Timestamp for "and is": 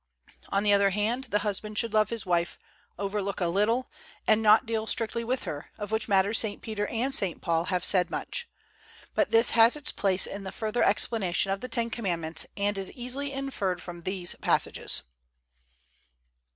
12.57-12.91